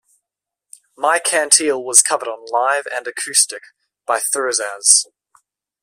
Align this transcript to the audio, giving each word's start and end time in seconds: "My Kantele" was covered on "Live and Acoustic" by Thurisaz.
"My 0.97 1.19
Kantele" 1.19 1.79
was 1.79 2.01
covered 2.01 2.27
on 2.27 2.43
"Live 2.51 2.87
and 2.91 3.05
Acoustic" 3.07 3.61
by 4.07 4.17
Thurisaz. 4.19 5.05